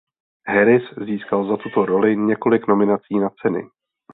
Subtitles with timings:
[0.47, 3.63] Harris získal za tuto roli několik nominací na ceny.